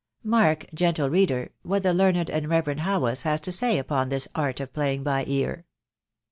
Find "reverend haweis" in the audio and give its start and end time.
2.49-3.21